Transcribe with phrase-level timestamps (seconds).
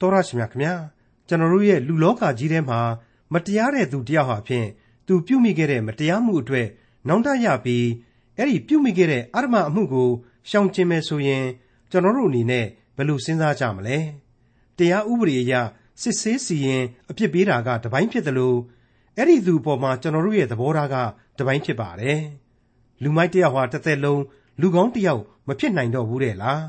[0.00, 0.74] တော်ရရှိမြခင်ဗျာ
[1.28, 2.80] ကျွန်တော်တို့ရဲ့လူလောကကြီးထဲမှာ
[3.32, 4.68] မတရားတဲ့သူတယောက်ဟာဖြင့်
[5.06, 6.68] သူပြုမိခဲ့တဲ့မတရားမှုအတွက်
[7.08, 7.86] နောင်တရပြီး
[8.36, 10.08] အဲ့ဒီပြုမိခဲ့တဲ့အဓမ္မအမှုကို
[10.48, 11.44] ရှောင်ကျဉ်မယ်ဆိုရင်
[11.90, 12.66] ကျွန်တော်တို့အနေနဲ့
[12.96, 13.98] ဘယ်လိုစဉ်းစားကြမလဲ
[14.78, 15.54] တရားဥပဒေအရ
[16.02, 18.58] စစ်ဆေးစီရင်အပြစ်ပေးတာကတပိုင်းဖြစ်တယ်လို့
[19.16, 20.96] အဲ့ဒီသူပေါ်မှာကျွန်တော်တို့ရဲ့သဘောထားက
[21.38, 22.20] တပိုင်းဖြစ်ပါတယ်
[23.02, 24.22] လူမိုက်တယောက်ဟာတစ်သက်လုံး
[24.60, 26.62] လူကောင်းတယောက်မဖြစ်နိုင်တော့ဘူးတဲ့လား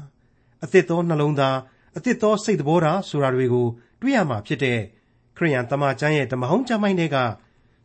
[0.64, 1.58] အသစ်သောနှလုံးသား
[2.00, 3.68] အသစ်သောစိတ်သဘောထားဆိုတာတွေကို
[4.02, 4.80] တွေ့ရမှာဖြစ်တဲ့
[5.38, 7.18] ခရိယန်တမန်ကျမ်းရဲ့ဓမ္မဟောင်းကျမ်းပိုင်းတွေက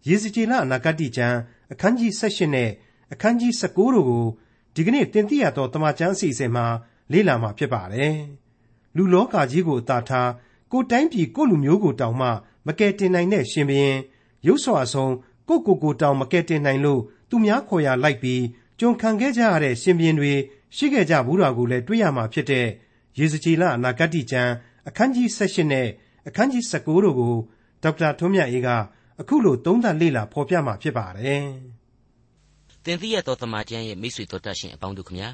[0.08, 1.38] ယေဇကျေလအနာဂတိကျမ်း
[1.72, 2.70] အခန်းကြီး16နဲ့
[3.12, 4.24] အခန်းကြီး19တို့ကို
[4.74, 6.66] ဒီကနေ့တင်ပြရတော့တမန်ကျမ်းအစီအစဉ်မှာ
[7.12, 8.14] လေ့လာမှာဖြစ်ပါတယ်။
[8.96, 10.30] လူလောကကြီးကိုတာထား
[10.72, 12.28] ကိုတိုင်းပြည်ကိုလူမျိုးကိုတောင်မှ
[12.66, 13.98] မကယ်တင်နိုင်တဲ့ရှင်ဘုရင်
[14.46, 15.14] ရုပ်စွာအဆုံး
[15.48, 17.00] ကိုကိုကိုတောင်မကယ်တင်နိုင်လို့
[17.30, 18.42] သူများခေါ်ရလိုက်ပြီး
[18.78, 20.32] ကျွန်ခံခဲ့ကြရတဲ့ရှင်ဘုရင်တွေ
[20.76, 22.66] ရှိခဲ့ကြဘူးတာကိုလည်းတွေ့ရမှာဖြစ်တဲ့
[23.18, 24.52] ရေစကြည်လအနာဂတိကျမ်း
[24.88, 25.88] အခန်းကြီး16နဲ့
[26.28, 27.34] အခန်းကြီး19တို့ကို
[27.82, 28.68] ဒေါက်တာထွန်းမြတ်အေးက
[29.20, 31.44] အခုလိုသုံးသပ်လေ့လာဖော်ပြမှာဖြစ်ပါတယ်။
[32.84, 35.30] တင်ပြရသောတမန်ကျမ်းရဲ့မိတ်ဆွေတို့တတ်ရှင်အပေါင်းတို့ခမညာ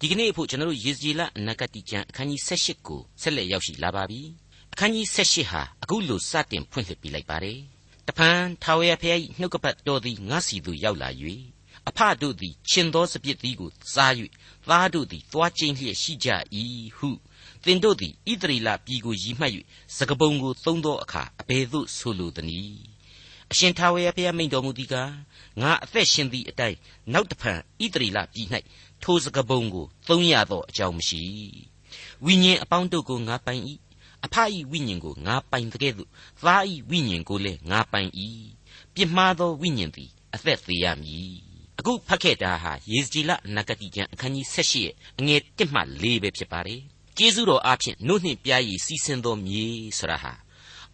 [0.00, 4.20] ဒီကနေ့အဖို့ကျွန်တော်တို့ရေစကြည်လအနာဂတိကျမ်းအခန်းကြီး16ကိုဆက်လက်ရောက်ရှိလာပါပြီ။
[4.72, 7.58] အခန်းကြီး16ဟာအခုလိုစတင်ဖွင့်လှစ်ပြလိုက်ပါတယ်။
[8.08, 11.08] တဖန်ထာဝရဘုရား၏နှုတ်ကပတ်တော်သည်ငါစီသို့ရောက်လာ၍
[11.90, 14.12] အဖတို့သည်ရှင်သောစပြစ်သီးကိုစား၍
[14.68, 16.28] သားတို့သည်သွားကျိန်လျက်ရှိကြ၏
[16.96, 17.10] ဟု
[17.64, 19.52] သင်တို့သည်ဣသရေလပြည်ကိုရည်မှတ်၍
[19.96, 22.80] စကပုံကိုသုံးသောအခါအဘယ်သို့ဆိုလိုသနည်း
[23.52, 25.12] အရှင်ထာဝရဘုရားမိန့်တော်မူသည်ကား
[25.60, 26.78] ငါအသက်ရှင်သည့်အတိုင်း
[27.12, 28.48] နောက်တဖန်ဣသရေလပြည်၌
[29.02, 31.22] ထိုစကပုံကိုသုံးရသောအကြောင်းမရှိ
[32.24, 33.62] ဝိညာဉ်အပေါင်းတို့ကိုငါပိုင်၏
[34.24, 34.36] အဖ၏
[34.70, 36.10] ဝိညာဉ်ကိုငါပိုင်တဲ့ကဲ့သို့
[36.44, 38.10] သား၏ဝိညာဉ်ကိုလည်းငါပိုင်၏
[38.94, 41.49] ပြစ်မှားသောဝိညာဉ်သည်အသက်သေးရမည်
[41.80, 46.80] အခုဖတ်ခဲ့တာဟာယေဇကြည်လနဂတိကျမ်းအခန်းကြီး16ရဲ့အငယ်1မှ4ပဲဖြစ်ပါတယ်
[47.18, 49.66] ကျေးဇူးတော်အားဖြင့်နှုတ်နှင့်ပြားရည်စီးဆင်းသောမြေ
[49.98, 50.32] ဆိုတာဟာ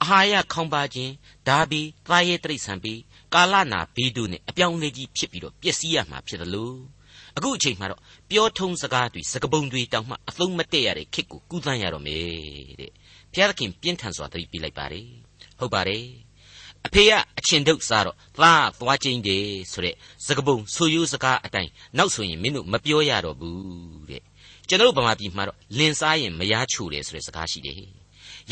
[0.02, 1.12] အာဟာရခေါင်းပါခြင်း
[1.48, 2.94] ဓာဘီသားရဲတိရစ္ဆာန်ဘီ
[3.34, 6.76] ကာလနာဘေးတို့နဲ့အပြောင်းလဲကြီးဖြစ်ပြီးတော့ပျက်စီးရမှာဖြစ်တယ်လို့
[7.36, 12.22] အခုအချိန်မှာတော့ပြောထုံးစကားတွေစကပုံတွေတောင်မှအသုံးမတည့်ရတဲ့ခစ်ကိုကူးသန်းရတော့မယ်
[12.80, 12.92] တဲ့
[13.32, 15.08] ဘုရားသခင်ပြင်းထန်စွာသတိပေးလိုက်ပါတယ်
[15.58, 16.25] ဟုတ်ပါတယ်
[16.86, 19.94] အဖေကအချင်းတုတ်စားတော့သားသွားချင်းတယ်ဆိုတဲ့
[20.26, 24.22] စကပုံဆိုရိုးစကားအတိုင်းနောက်ဆိုရင်မင်းတို့မပြောရတော့ဘူးတဲ့
[24.68, 27.76] ကျွန်တော်ဗမာပြည်မှာတော့လင်စားရင်မရချိုတယ်ဆိုတဲ့စကားရှိတယ်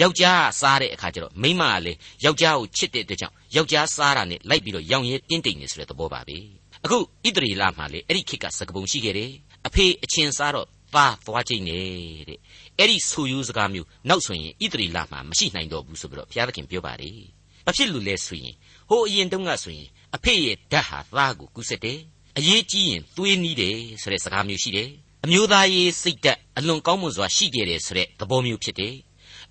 [0.00, 6.36] ယောက်ျားစားတဲ့အခါကျတော့မိန်းမကလည်းယောက်ျားကိုချစ်တဲ့အတွက်ကြောင့်ယောက်ျားစားတာနဲ့လိုက်ပြီးတော့ရောင်ရဲတင်းတိမ်နေဆိုတဲ့သဘောပါပဲ
[6.84, 9.30] အခုဣတရီလာမှာလေအဲ့ဒီခေတ်ကစကပုံရှိခဲ့တယ်
[9.66, 11.80] အဖေအချင်းစားတော့သားသွားချင်းနေ
[12.28, 12.38] တဲ့
[12.78, 18.54] အဲ့ဒီဆိုယူစကားမျိုးနောက်ဆိုရင်ဣတရီလာမှာမရှိနိုင်တော့ဘူးဆိုပြီးတော့ဘုရားသခင်ပြောပါတယ် ဘာဖြစ်လို့လဲဆိုရင်
[18.88, 21.98] ဟိုအရင်တုန်းကဆိုရင်အဖေရဲ့ဓာတ်ဟာသားကိုကူးစက်တယ်
[22.38, 24.91] အရေးကြီးရင်သွေးနီးတယ်ဆိုတဲ့စကားမျိုးရှိတယ်
[25.25, 28.94] အမျိုးသားရေးစိတ်ဓာတ်အလွန်ကောင်းမွန်စွာရှိခဲ့တယ်ဆိုတဲ့သဘောမျိုးဖြစ်တယ်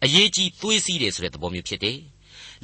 [0.04, 1.98] အရေးကြီးသွေးစီးတယ်ဆိုတဲ့သဘောမျိုးဖြစ်တယ်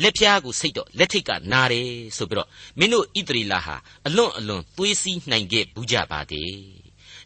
[0.02, 2.50] လက်ဖျားကိုစိတ်တော့လက်ထိတ်ကနာတယ်ဆိုပြီးတော့
[2.80, 3.76] မင်းတို့ဣသရေလဟာ
[4.08, 6.54] အလွန်အလွန်သွေးစီးနိုင်ခဲ့ဘူးကြပါတယ်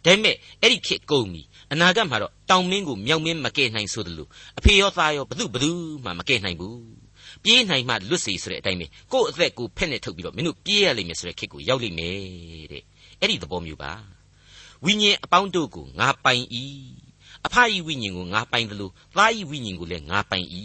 [0.05, 1.41] ဒါပေမဲ့အဲ့ဒီခေတ်ကုန်ပြီ
[1.71, 5.71] အနာဂတ်မှာတော့တောင်မင်းကိုမြောက်မင်းမကယ်နိုင်ဆိုသလိုအဖေရောသားရောဘသူဘသူ
[6.03, 7.02] မှမကယ်နိုင်ဘူး
[7.44, 12.16] ပြေးနိုင်မှလွတ်စေဆိုတဲ့အတိုင်းပဲကိုယ့်အသက်ကိုဖက်နဲ့ထုတ်ပြီးတော့မင်းတို့ပြေးရလိမ့်မယ်ဆိုတဲ့ခေတ်ကိုရောက်လိမ့်မယ်
[12.72, 12.82] တဲ့
[13.20, 13.92] အဲ့ဒီသဘောမျိုးပါ
[14.84, 16.44] ဝိညာဉ်အပေါင်းတို့ကိုငါပိုင်၏
[17.46, 20.46] အဖအီဝိညာဉ်ကိုငါပိုင်တယ်လို့သားဤဝိညာဉ်ကိုလည်းငါပိုင်၏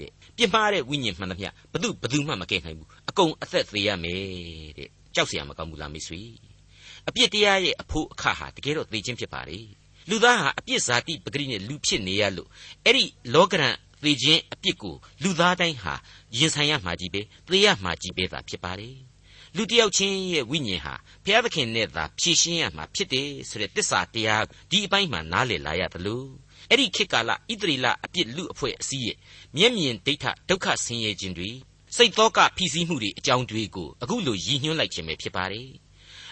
[0.00, 4.22] တဲ့ပြစ်မှားတဲ့ဝိညာဉ်မှန်သမျှဘသူဘသူမှမကဲနိုင်ဘူးအကုန်အသက်သေးရမယ်
[4.78, 6.20] တဲ့ကြောက်เสียမကောင်းဘူးလားမိတ်ဆွေ
[7.08, 9.58] အပြစ်တရားရဲ့အဖို့အခါဟာတကယ်တော့သိချင်းဖြစ်ပါလေ
[10.10, 12.48] လူသားဟာအပြစ်ဇာတိပဂရိနဲ့လူဖြစ်နေရလို့
[12.84, 15.93] အဲ့ဒီလောကရန် သေခြင်းအပြစ်ကိုလူသားတိုင်းဟာ
[16.37, 18.97] ရင်ဆိုင်ရမှာကြီးပဲသေရမှာကြီးပဲသာဖြစ်ပါတယ်
[19.55, 20.93] လူတယောက်ချင်းရဲ့ဝိညာဉ်ဟာ
[21.23, 26.27] ဘုရားသခင်နဲ့သာဖြည့်ရှင်းရမှာဖြစ်တယ်ဆိုတဲ့တစ္ဆာတရားဒီအပိုင်းမှာနားလည်လာရတယ်လို့
[26.69, 29.17] အဲ့ဒီခေတ်ကာလဣသရေလအပြစ်လူအဖွဲ့အစည်းရဲ့
[29.57, 31.49] မျက်မြင်ဒိဋ္ဌဒုက္ခဆင်းရဲခြင်းတွေ
[31.95, 35.69] စိတ်သောကဖိစီးမှုတွေအကြောင်းတွေကိုအခုလိုရည်ညွှန်းလိုက်ခြင်းပဲဖြစ်ပါတယ်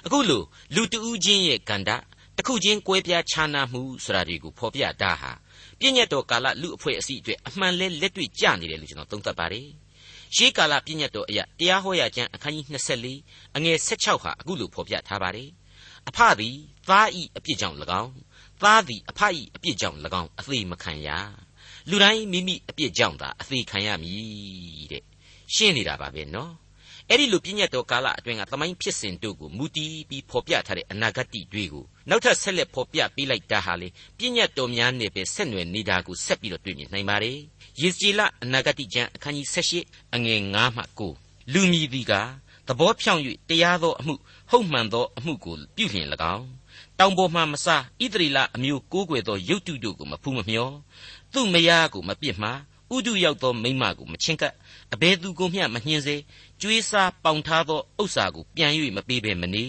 [0.06, 0.44] အခုလို
[0.76, 1.96] လူတဦးချင်းရဲ့ကန္တာ
[2.38, 5.32] တစ်ခုချင်းကွဲပြားခြားနားမှုဆိုတာတွေကိုဖော်ပြတာဟာ
[5.80, 9.68] ပြည့်ညတ်တော်ကာလလူအဖွဲ့အစည်းအတွက်အမှန်လဲလက်တွေ့ကြနေတယ်လို့ကျွန်တော်သုံးသပ်ပါတယ်
[10.36, 12.66] ရှေးကာလပြည့်ညတ်တော်အရာတရားဟောရာကျမ်းအခန်းကြီး
[13.12, 15.50] 24အငယ်16ဟာအခုလိုဖော်ပြထားပါတယ်
[16.10, 16.58] အဖသည်
[16.90, 18.14] သားဤအပြစ်ကြောင့်၎င်း
[18.62, 21.10] သားသည်အဖဤအပြစ်ကြောင့်၎င်းအသေးမခံရ
[21.90, 25.04] လူတိုင်းမိမိအပြစ်ကြောင့်သာအသေးခံရမည်တဲ့
[25.54, 26.54] ရှင်းနေတာပါပဲနော်
[27.10, 33.88] အဲ့ဒီလိုပြည့်ညတ်တော်ကာလအတွင်းကသမိုင်းဖြစ်စဉ်တို့ကိုမူတည်ပြီးဖော်ပြထားတဲ့အနာဂတ်တွေကိုနောက်ထပ်ဆက်လက်ဖော်ပြပေးလိုက်တာဟာလေ
[34.18, 37.38] ပြည့်ညတ်တော်များနဲ့ပဲဆက်နွယ်နေတာကိုဆက်ပြီးတော့တွေ့မြင်နိုင်ပါတယ်
[37.82, 39.48] ယေစီလအနာဂတိကျမ်းအခန်းကြီး
[39.82, 42.14] 78အငယ်9မှ9လူမြည်သည်က
[42.68, 44.16] သဘောဖြောင့်၍တရားသောအမှု
[44.50, 46.48] ဟုတ်မှန်သောအမှုကိုပြုလျင်၎င်း
[47.00, 50.70] တောင်ပေါ်မှမစားဣသရေလအမျိုးကိုးကွယ်သောရုပ်တုတို့ကိုမဖူးမမျော
[51.34, 52.52] သူ့မယားကိုမပြစ်မှာ
[52.96, 54.54] ဥဒုရောက်သောမိမကိုမချင်းကပ်
[54.94, 56.16] အဘယ်သူကိုမျှမနှင်းစေ
[56.62, 59.66] ကျွေးစားပေါင်ထားသောဥစ္စာကိုပြန်၍မပေးဘဲမနေ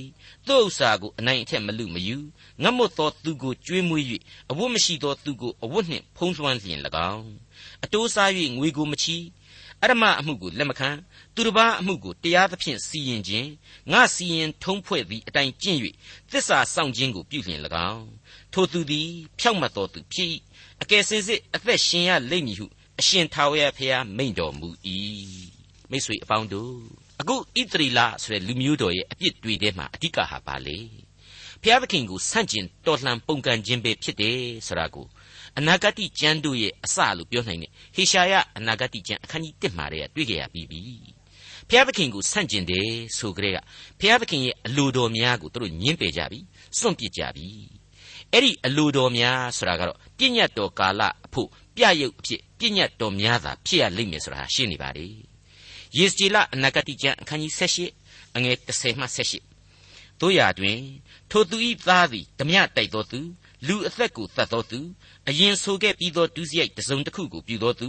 [0.47, 2.17] သူ့ဥစ္စာကိုအနိုင်အထက်မလူမယူ
[2.63, 4.05] ငတ်မွတ်သောသူကိုကျွေးမွေး၍
[4.51, 6.79] အဝတ်မရှိသောသူကိုအဝတ်နှင့်ဖုံးလွှမ်းလျင်၎
[7.13, 7.31] င်း
[7.85, 9.17] အတိုးစား၍ငွေကိုမချီ
[9.83, 10.91] အရမအမှုကိုလက်မခံ
[11.35, 13.49] သူတစ်ပါးအမှုကိုတရားသဖြင့်စီရင်ခြင်း
[13.93, 15.79] ငါစီရင်ထုံးဖွဲ့သည့်အတိုင်းကျင့်၍
[16.31, 17.61] သစ္စာစောင့်ခြင်းကိုပြုလျင်၎
[17.93, 18.07] င်း
[18.53, 20.35] ထိုသူသည်ဖြောက်မတ်တော်သူဖြစ်
[20.83, 22.67] အကယ်စင်စစ်အသက်ရှင်ရလိမ့်မည်ဟု
[23.01, 24.69] အရှင်ထာဝရဘုရားမိန့်တော်မူ၏
[25.91, 26.75] မိတ်ဆွေအပေါင်းတို့
[27.21, 30.79] အခုဣသရီလဆိုတဲ့လူမျိုးတော်ရဲ့အပြစ်တွေထဲမှာအဓိကဟာပါလေ
[31.63, 35.07] ဘုရားသခင်ကိုဆန့်ကျင်တော်လှန်ပုန်ကန်ခြင်းပဲဖြစ်တယ်ဆိုတာကို
[35.59, 40.81] အနာဂတ်ကျမ်းတို့ရဲ့အစလို့ပြောနိုင်တဲ့ဟေရှာယအနာဂတ်ကျမ်းအခန်းကြီး1မှာတည်းကတွေ့ကြရပြီးပြီ
[41.69, 43.59] ဘုရားသခင်ကိုဆန့်ကျင်တယ်ဆိုကြတဲ့က
[44.01, 46.41] ဘုရားသခင်ရဲ့အလိုတော်များကိုသူတို့ညှင်းပယ်ကြပြီ
[46.79, 47.49] စွန့်ပစ်ကြပြီ
[48.33, 55.07] အဲ့ဒီအလိုတော်များဆိုတာကတော့ပြည့်ညတ်တော်ကာလအဖို့ပြရုပ်အဖြစ် ပြည့်ညတ်တော်များသာဖြစ်ရလိမ့်မယ်ဆိုတာရှင်းနေပါလေ
[55.97, 57.53] ယေစကြည်လအနာဂတိကျမ်းအခန်းကြီး
[57.99, 59.07] 78အငယ်30မှ
[59.59, 60.79] 78တို့ရာတွင်
[61.31, 63.21] ထိုသူဤသားသည်ဓမြတိုက်သောသူ
[63.67, 64.81] လူအသက်ကိုတတ်သောသူ
[65.29, 67.89] အရင်ဆိုခဲ့ပြီးသောဒုစရိုက်တစ်စုံတစ်ခုကိုပြုသောသူ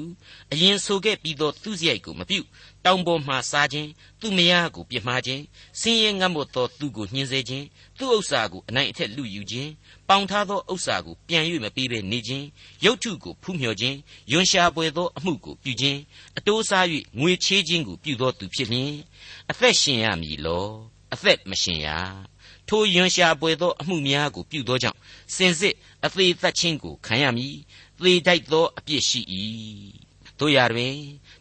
[0.54, 2.40] အရင်ဆိုခဲ့ပြီးသောသူစရိုက်ကိုမပြု
[2.86, 3.90] တောင်ပေါ်မှစားခြင်း
[4.22, 5.44] သူမယားကိုပြစ်မှားခြင်း
[5.80, 7.66] ဆင်းရဲငတ်မွတ်သောသူကိုညှင်းဆဲခြင်း
[7.98, 9.72] သူဥစ္စာကိုအနိုင်အထက်လူယူခြင်း
[10.10, 12.46] ပေါင်ထားသောဥစ္စာကိုပြန်၍မပေးဘဲနေခြင်း
[12.86, 13.98] ရုပ်ထုကိုဖူးမြော်ခြင်း
[14.32, 16.00] ယွန်ရှာပွေသောအမှုကိုပြုခြင်း
[16.38, 16.86] အတိုးစား၍
[17.20, 18.94] ငွေချေးခြင်းကိုပြုသောသူဖြစ်လျင်
[19.52, 20.68] အသက်ရှင်ရမည်လော
[21.14, 21.90] အသက်မရှင်ရ
[22.70, 24.98] ထိုယွန်ရှာပွေသောအမှုများကိုပြုသောကြောင့်
[25.36, 25.76] စင်စစ်
[26.06, 27.56] အသေးသက်ခြင်းကိုခံရမည်
[28.00, 29.22] သေတိုက်သောအပြစ်ရှိ၏
[30.40, 30.96] တို့ရတွင်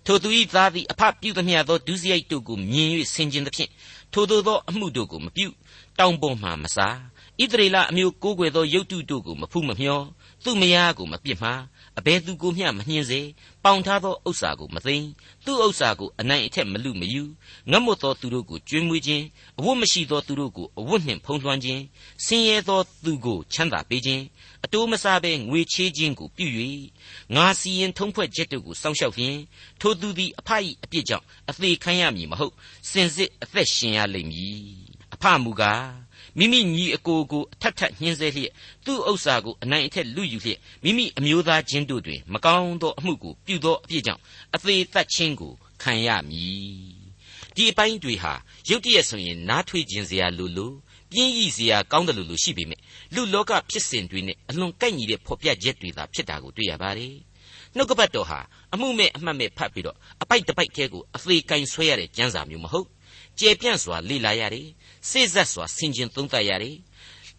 [0.06, 3.70] ထိုသူ၏သားသည်အဖပြုသမျှသောဒုစရိုက်တို့ကိုမြင်၍ဆင်ခြင်သဖြင့်
[4.12, 5.46] ထိုသို့သောအမှုတို့ကိုမပြု
[5.98, 6.96] တောင်ပေါ်မှမစား
[7.42, 10.00] ဣသရေလအမျိုးကိုးကွယ်သောယုတ်တုတို့ကိုမဖူးမမျော
[10.44, 11.62] သူ့မယားကိုမပြစ်မှား
[11.98, 13.20] အဘယ်သူကိုမျှမနှင်းစေ
[13.64, 15.08] ပေါင်ထားသောဥစ္စာကိုမသိမ်း
[15.44, 17.22] သူ့ဥစ္စာကိုအနိုင်အထက်မလူမယူ
[17.70, 19.24] ငတ်မွတ်သောသူတို့ကိုကျွေးမွေးခြင်း
[19.58, 21.82] အဝတ်မရှိသောသူတို့ကိုအဝတ်နှင့်ဖုံးလွှမ်းခြင်း
[22.24, 24.22] ဆင်းရဲသောသူကိုချမ်းသာပေးခြင်း
[24.64, 26.46] အတိုးမစားဘဲငွေချေးခြင်းကိုပြု၍
[27.34, 29.36] ငါစီရင်ထုံးဖွဲ့ချက်တို့ကိုစောင့်ရှောက်လျင်
[29.80, 30.50] ထိုသူသည်အဖ၏
[30.84, 32.54] အပြစ်ကြောင့်အသေးခံရမည်မဟုတ်
[32.90, 34.62] စင်စစ်အသက်ရှင်ရလိမ့်မည်
[35.14, 36.07] အဖမူကား
[36.38, 38.52] မိမိညီအကိုကိုအထက်ထက်ညှင်းဆဲလျက်
[38.84, 44.22] သူ့ဥစ္စာကိုအနိုင်အထက်လူယူလျက်မိမိအမျိုးသားချင်းတို့တွင်မကောင်းသောအမှုကိုပြုသောအပြစ်ကြောင့်
[44.54, 45.52] အသေးသက်ခြင်းကို
[45.82, 46.98] ခံရမည်
[47.54, 48.32] ဒီအပိုင်းတွေဟာ
[48.68, 50.72] ရုတ်တရက်ဆိုရင်နားထွေးခြင်းစရာလိုလို
[51.12, 52.80] ပြင်းရည်စရာကောင်းတယ်လို့လို့ရှိပေမဲ့
[53.14, 57.14] လူလောကဖြစ်စဉ်တွေနဲ့အလွန်ကိုက်ညီတဲ့ဖော်ပြချက်တွေသာဖြစ်တာကိုတွေ့ရပါတယ်
[57.76, 58.40] နှုတ်ကပတ်တော်ဟာ
[58.74, 62.86] အမှုမဲ့အမှတ်မဲ့ဖတ်ပြီးတော့အပိုက်တပိုက်သေးကိုအသေးကင်ဆွဲရတဲ့ကျမ်းစာမျိုးမဟုတ်
[63.40, 64.68] ကြဲပြန့်စွာလေ့လာရတယ်
[65.10, 66.76] စိတ်ဆက်စွာဆင်ခြင်သုံးသပ်ရတယ်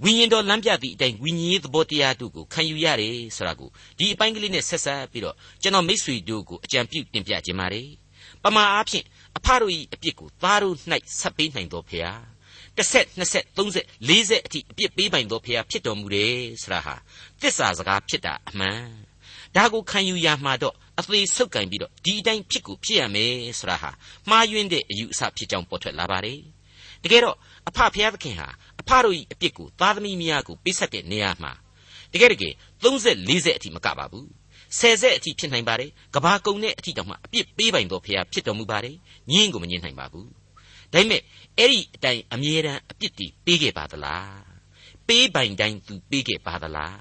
[0.03, 7.87] ဝိညာဉ်တော်လမ်းပြသည့်အတိုင်းဝိညာဉ်ရေးသဘောတရားတို့ကိုခံယူရတယ်ဆိုတာကိုဒီအပိုင်းကလေးနဲ့ဆက်ဆက်ပြီးတော့ကျွန်တော်မိတ်ဆွေတို့ကိုအကြံပြုတင်ပြခြင်းပါတယ်
[8.43, 9.05] ပမာအားဖြင့်
[9.37, 10.75] အဖတို့၏အပြစ်ကိုသားတို့၌
[11.19, 12.11] ဆက်ပေးနိုင်တော်ဖရာ
[12.77, 16.95] တစ်ဆက်နှစ်ဆက်သုံးဆက်လေးဆက်အထိအပြစ်ပေးပိုင်တော်ဖရာဖြစ်တော်မူတယ်ဆိုတာဟာ
[17.41, 18.83] သစ္စာစကားဖြစ်တာအမှန်
[19.55, 23.91] ဒါကိုခံယူရမှာတော့အသေးဆုပ်ကင်ပြီးတော့ဒီအတိုင်းဖြစ်ကိုဖြစ်ရမယ်ဆိုတာဟာ
[24.29, 26.39] မှားယွင်းတဲ့အယူအဆဖြစ်ကြောင်းပေါ်ထွက်လာပါတယ်
[27.03, 27.37] တကယ်တော့
[27.69, 28.47] အဖဖျားသခင်ဟာ
[28.79, 31.51] အဖတို့၏အပြစ်ကိုသားသမီးများကိုပေးဆက်တဲ့နေရာမှာ
[32.13, 32.53] တကယ်တကယ်
[32.83, 34.29] 30 40အထိမကပါဘူး
[34.77, 38.95] ဆယ်ဆက်အထိဖြစ်နိုင်ပါတယ်ကဘာကုံတဲ့အထိတောင်မှအပြစ်ပေးပိုင်တော်ဖရာဖြစ်တော်မူပါတယ်
[39.31, 40.29] ညင်းကိုမညင်းနိုင်ပါဘူး
[40.93, 41.21] ဒါပေမဲ့
[41.57, 44.41] အဲ့ဒီအတိုင်းအမြဲတမ်းအပြစ်တီပေးခဲ့ပါသလား
[45.07, 46.99] ပေးပိုင်တိုင်းသူပေးခဲ့ပါသလား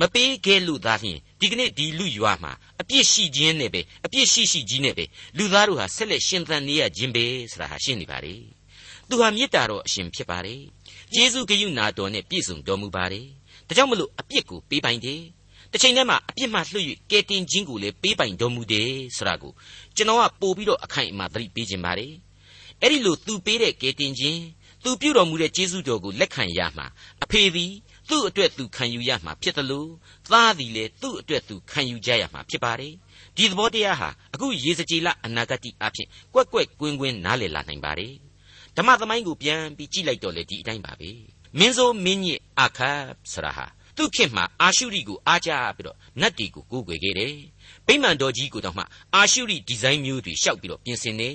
[0.00, 5.04] မပေးခဲ့လို့သားဖြင့်ဒီကနေ့ဒီလူရွာမှာအပြစ်ရှိခြင်းနဲ့ပဲအပြစ်ရှိရှိကြီးနဲ့ပဲ
[5.36, 8.34] လူသားတို့ဟာဆက်လက်ရှင်သန်နေရခြင်းပဲဆိုတာဟာရှင်းနေပါလေ
[9.08, 10.60] သူဟာမေတ္တာတော်အရှင်ဖြစ်ပါတယ်
[11.14, 13.26] ယေရှုဂရုဏာတော်နဲ့ပြည့်စုံတော်မူပါတယ်
[13.68, 15.22] ဒါကြောင့်မလို့အပြစ်ကိုပေးပိုင်တယ်
[15.72, 19.52] တစ်ချိန်တည်းမှာအပြစ်မှလွှတ်၍ကယ်တင်ခြင်းကိုလည်းပေးပိုင်တော်မူတယ်ဆိုတာကို
[19.96, 22.12] ကျွန်တော်ကပို့ပြီးတော့အခိုင်အမာသတိပေးခြင်းပါတယ်
[22.82, 24.40] အဲ့ဒီလိုသူပေးတဲ့ကယ်တင်ခြင်း
[24.84, 26.86] သူပြုတော်မူတဲ့ကျေးဇူးတော်ကိုလက်ခံရမှာ
[27.24, 27.72] အဖေသည်
[28.08, 29.90] သူ့အတွက်သူခံယူရမှာဖြစ်တယ်လို့
[30.32, 32.94] သားသည်လည်းသူ့အတွက်သူခံယူကြရမှာဖြစ်ပါတယ်
[33.36, 35.62] ဒီသဘောတရားဟာအခုရေစကြည်လအနာဂတ်အ
[35.94, 38.12] ဖြစ်ကွက်ကွက်ကွင်းကွင်းနားလည်လာနိုင်ပါတယ်
[38.76, 41.10] ဓမ္မသမိုင်းကိုပြန်ပြီးကြည့်လိုက်တော့လေဒီအတိုင်းပါပဲ
[41.58, 42.92] မင်းဆိုးမင်းညစ်အခါ
[43.32, 43.66] ဆိုတာဟာ
[43.96, 47.34] သူ့ခေတ်မှာအာရှုရိကိုအားကြပြီးတော့နတ်တီကိုကိုးကွယ်ခဲ့တယ်
[47.86, 51.30] ဗိမာန်တော်ကြီးကိုတောင်မှအာရှုရိဒီဇိုင်းမျိုးတွေရှောက်ပြီးတော့ပြင်ဆင်နေ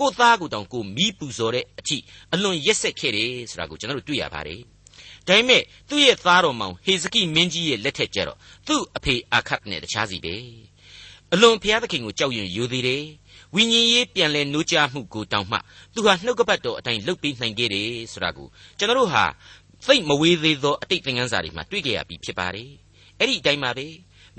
[0.00, 1.96] ကိုသားကိုတောင်ကိုမီးပူဇော်တဲ့အထိ
[2.32, 4.60] အလွန်ရက်ဆက်ခဲ့တယ်ဆိုတာကိုကျွန်တော်တို့တွေ့ရပါတယ်
[5.26, 10.34] ဒါပေမဲ့သူ့ရဲ့သားတော်မောင်ဟေဇကိမင်းကြီးရဲ့လက်ထက်ကျတော့သူ့အဖေအာခတ်နဲ့တခြားစီပဲ
[11.34, 13.04] အလွန်ဘုရားသခင်ကိုကြောက်ရွံ့ယူသေးတယ်
[13.54, 15.58] ဝိညာဉ်ရေးပြန်လဲနှိုးကြမှုကိုတောင်မှ
[15.94, 19.24] သူဟာနှုတ်ကပတ်တော်အတိုင်းလှုပ်ပြီးနိုင်ခဲ့တယ်ဆိုတာကိုကျွန်တော်တို့ဟာ
[19.86, 22.70] သိမဝေးသေးသောအတိတ်သင်ခန်းစာတွေမှာတွေ့ကြရပြီးဖြစ်ပါတယ်
[23.18, 23.86] အဲ့ဒီအတိုင်းပါပဲ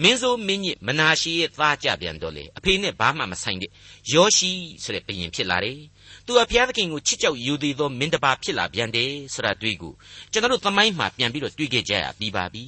[0.03, 3.71] မင်းဆိုးမင်းညစ်မနာရှိရဲ့သားကြပြန်တော့လေအဖေနဲ့ဘာမှမဆိုင်တဲ့
[4.13, 4.51] ယောရှိ
[4.83, 5.79] ဆိုတဲ့ဘယင်ဖြစ်လာတယ်
[6.25, 9.93] သူအဖျားသခင်ကိုချစ်ကြောက်ယူသေးသောမင်းတပါဖြစ်လာပြန်တယ်ဆိုတာတွေ့ကို
[10.31, 12.65] ကျွန်တော်တို့သမိုင်းမှာပြန်ပြီးတော့တွေ့ခဲ့ကြရပြီးပါပြီ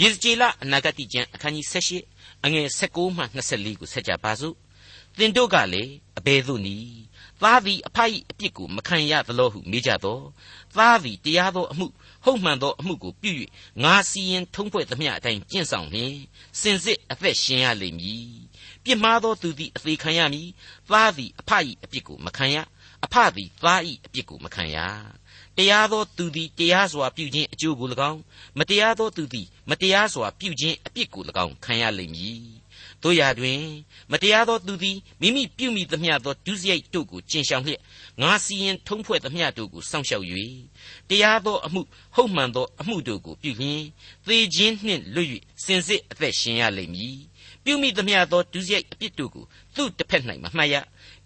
[0.00, 2.11] ယေဇကျေလအနာဂတိကျမ်းအခန်းကြီး78
[2.44, 4.56] အငယ်16မှ24ကိုဆက်ကြပါစို့
[5.18, 7.02] သင်တို့ကလည်းအဘယ်သို့နည်း
[7.42, 7.98] သားသည်အဖ၏
[8.30, 10.24] အပြစ်ကိုမခံရသလိုဟုမေးကြတော့
[10.76, 11.86] သားသည်တရားသောအမှု
[12.24, 13.32] ဟုတ်မှန်သောအမှုကိုပြု၍
[13.82, 16.14] ငါစီရင်ထုံးဖွဲ့သမျှအတိုင်းကျင့်ဆောင်လျင်
[16.60, 18.32] စင်စစ်အသက်ရှင်ရလိမ့်မည်
[18.84, 20.48] ပြစ်မှားသောသူသည်အသေးခံရမည်
[20.90, 21.50] သားသည်အဖ၏
[21.84, 22.56] အပြစ်ကိုမခံရ
[23.04, 24.78] အဖသည်သား၏အပြစ်ကိုမခံရ
[25.56, 28.20] တရားသောသူသည်တရားစွာပြုခြင်းအကျိုးကို၎င်း
[28.58, 32.62] မတရားသောသူသည်မတရားစွာပြုခြင်းအပြစ်ကို၎င်းခံရလိမ့်မည်
[33.02, 33.62] တို့ရာတွင်
[34.12, 37.80] မတရားသောသူသည်မိမိပြုမိသမျှသောဒုစရိုက်တို့ကိုကျင့်ဆောင်လျက်
[38.20, 40.26] ငါစီရင်ထုံးဖွဲ့သမျှတို့ကိုစောင့်ရှောက်၍
[41.08, 41.82] တရားသောအမှု
[42.14, 43.82] ဟုတ်မှန်သောအမှုတို့ကိုပြုလျင်
[44.26, 45.28] သေခြင်းနှင့်လွတ်၍
[45.64, 47.18] စင်စစ်အသက်ရှင်ရလိမ့်မည်
[47.64, 50.74] ပြုမိသမျှသောဒုစရိုက်အပြစ်တို့ကိုသူ့တစ်ဖက်၌မမှတ်ရ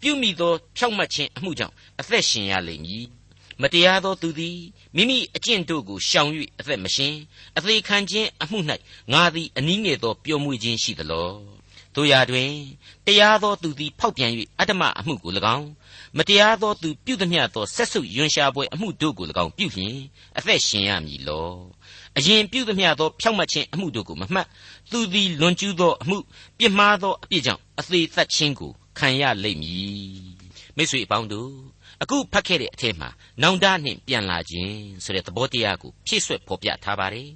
[0.00, 3.06] ပြုမိသောဖြောက်မှတ်ခြင်းအမှုကြောင့်အသက်ရှင်ရလိမ့်မည်
[3.62, 4.58] မတရားသောသူသည်
[4.96, 7.14] မိမိအကျင့်တို့ကိုရှောင်၍အသက်မရှင်
[7.56, 8.58] အသေးခံခြင်းအမှု၌
[9.12, 11.30] ငါသည်အနည်းငယ်သောပျော်မွေ့ခြင်းရှိသလော
[11.94, 12.52] တို့ရာတွင်
[13.06, 15.68] တရားသောသူသည်ဖောက်ပြန်၍အတ္တမအမှုကို၎င်း
[16.18, 19.96] မတရားသောသူပြုသည်မျှသောဆက်ဆုပ်ယွန်ရှာပွဲအမှုတို့ကို၎င်းပြုလျင်
[20.38, 21.50] အသက်ရှင်ရမည်လော
[22.18, 24.46] အရင်ပြုသည်မျှသောဖြောက်မှတ်ခြင်းအမှုတို့ကိုမမှတ်
[24.90, 26.18] သူသည်လွန်ကျူးသောအမှု
[26.58, 30.36] ပြစ်မှားသောအပြစ်ကြောင့်အသေးသက်ခြင်းကိုခံရလိမ့်မည်
[30.76, 31.52] မိတ်ဆွေအပေါင်းတို့
[32.02, 33.08] အခုဖတ်ခဲ့တဲ့အထက်မှာ
[33.42, 37.30] နောင်တနှင့်ပြန်လာခြင်းဆိုတဲ့သဘောတရားကိုဖြည့်ဆွက်ဖော်ပြထားပါတယ်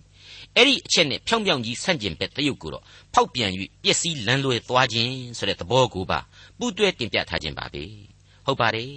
[0.57, 2.85] အဲ့ဒီအချက်နဲ့ဖြောင်းဖြောင်းကြီးဆန့်ကျင်ဘက်တရုတ်ကိုတော့
[3.15, 3.51] ဖောက်ပြန်၍
[3.83, 6.19] ပျက်စီးလန်းလွဲသွားခြင်းဆိုတဲ့သဘောကိုပါ
[6.59, 7.85] ပူးတွဲတင်ပြထားခြင်းပါပဲ
[8.51, 8.93] ဟုတ်ပါတယ်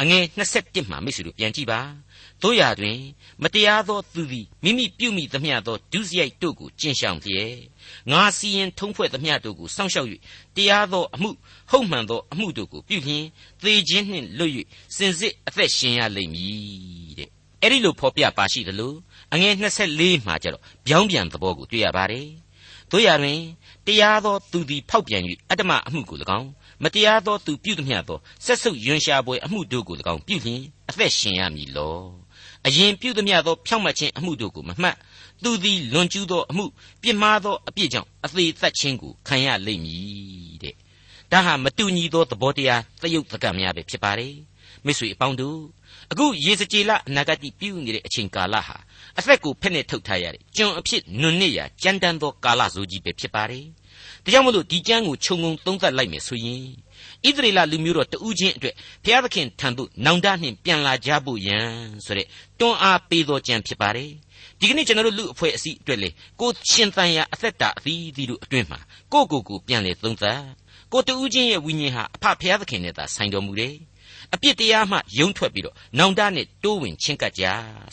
[0.00, 0.24] အငယ်
[0.58, 1.80] 27မှာမိတ်ဆွေတို့ပြန်ကြည့်ပါ
[2.42, 2.98] တို့ရာတွင်
[3.42, 7.56] မတရားသောသူသည်မိမိပြုမိသမျှသောဒုစရိုက်တို့ကိုကျင့်ဆောင်လျက်
[8.10, 10.08] ငါစီရင်ထုံးဖွဲ့သမျှတို့ကိုစောင့်ရှောက်၍
[10.56, 11.30] တရားသောအမှု
[11.70, 13.24] ဟုတ်မှန်သောအမှုတို့ကိုပြုလျင်
[13.62, 14.52] သေခြင်းနှင့်လွတ်၍
[14.96, 17.28] စင်စစ်အသက်ရှင်ရလိမ့်မည်တဲ့
[17.62, 18.94] အဲ့ဒီလိုဖော်ပြပါရှိသလို
[19.32, 22.28] အငယ်24မှာကျတော့ပြောင်းပြန်သဘောကိုတွေ့ရပါတယ်
[22.90, 23.40] တို့ရတွင်
[23.86, 26.48] တရားသောသူသည်ဖောက်ပြန်၍အတ္တမအမှုကို၎င်း
[26.82, 31.98] မတရားသောသူပြုသည်မျှသောဆက်ဆုပ်ယွန်ရှာပွဲအမှုတို့ကို၎င်းပြုလျင်အသက်ရှင်ရမည်လော
[32.66, 34.96] အရင်ပြုသည်မျှသောဖြောင့်မတ်ခြင်းအမှုတို့ကိုမမှတ်
[35.42, 36.64] သူသည်လွန်ကျူးသောအမှု
[37.02, 40.74] ပြစ်မှားသောအပြစ်ကြောင့်အသေးသက်ခြင်းကိုခံရလိမ့်မည်တဲ့
[41.32, 44.34] ဒါဟာမတူညီသောသဘောတရားသရုပ်သကံများပဲဖြစ်ပါတယ်
[44.84, 45.60] မိတ်ဆွေအပေါင်းတို့
[46.12, 48.76] အခုရေစကြည်လအနာဂတ်ပြုနေတဲ့အချိန်ကာလဟာ
[49.18, 53.66] အသက်ကိုဖက်နဲ့ထုတ်ထားရတဲ့ကျွန်အဖြစ်နွန်နစ်ရာကြမ်းတမ်းသောကာလဆိုကြီးပဲဖြစ်ပါတယ်
[54.26, 56.64] ဒါကြောင့်မလို့ဒီကျမ်းကိုခြုံငုံသုံးသပ်လိုက်မယ်ဆိုရင်
[57.24, 61.58] ဣသရေလလူမျိုးတော်တဦးချင်းအတွက်ဘုရားသခင်ထံသို့နောင်တနှင့်ပြန်လာကြဖို့ယံ
[62.04, 62.26] ဆိုတဲ့
[62.60, 64.10] တွန်းအားပေးသောကျမ်းဖြစ်ပါတယ်
[64.58, 66.08] ဒီကနေ့ကျွန်တော်တို့လူအဖွဲ့အစည်းအတွက်လေ
[66.40, 68.78] ကိုရှင်သန်ရာအသက်တာအသီးသီးတို့အတွင်းမှာ
[69.12, 70.40] ကိုကိုကိုပြန်လေသုံးသပ်
[70.92, 73.74] ကိုတူးချင်းရဲ့ဝိညာဉ်ဟာအဖဖျားသခင်နဲ့သာဆိုင်တော်မူတယ်
[74.34, 77.44] အပြစ်တရားမှယုံထွက်ပြီးတော့နောင်တနဲ့တိုးဝင်ချင်းကပ်ကြ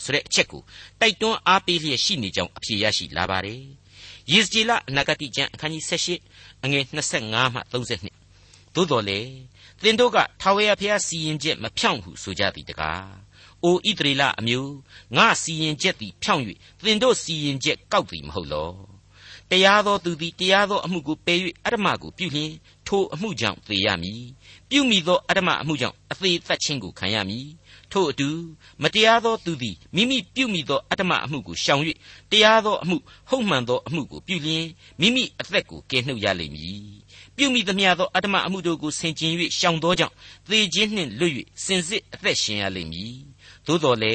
[0.04, 0.62] ဆိုတဲ့အချက်ကို
[1.00, 3.62] တိုက်တွန်းအားပေးလျက်ရှိနေကြောင်းအဖြေရရှိလာပါတယ်
[4.32, 5.84] ယေဇကျေလအနာဂတိကျမ်းအခန်းကြီး
[6.24, 6.84] 78အငယ်
[7.16, 9.20] 25မှ32သို့တော်လေ
[9.82, 13.08] သင်တို့ကထာဝရဘုရားစီရင်ချက်မဖြောင့်ဟုဆိုကြသည်တကား
[13.64, 14.74] အိုဣသရေလအမျိုး
[15.16, 16.42] ငါစီရင်ချက်သည်ဖြောင့်၍
[16.84, 18.70] သင်တို့စီရင်ချက်ကောက်သည်မဟုတ်လော
[19.50, 22.52] တရားသောသူသည်တရားသောအမှုကိုပယ်၍အတ္တမကိုပြုလျင်
[22.86, 24.22] ထိုအမှုကြောင့်သေရမည်
[24.68, 27.46] ပြုမိသောအတ္တမအမှုကြောင့်အသေးသက်ခြင်းကိုခံရမည်
[27.94, 28.28] ထို့အတူ
[28.82, 31.82] မတရားသောသူသည်မိမိပြုမိသောအတ္တမအမှုကိုရှောင်၍
[32.30, 32.96] တရားသောအမှု
[33.30, 34.66] ဟုတ်မှန်သောအမှုကိုပြုလျင်
[35.00, 36.84] မိမိအသက်ကိုကယ်နှုတ်ရလိမ့်မည်
[37.36, 40.14] ပြုမိသမျှသောအတ္တမအမှုတို့ကိုဆင်ခြင်၍ရှောင်သောကြောင့်
[40.48, 41.34] သေခြင်းနှင့်လွတ်၍
[41.64, 43.14] စင်စစ်အသက်ရှင်ရလိမ့်မည်
[43.66, 44.14] သို့တော်လေ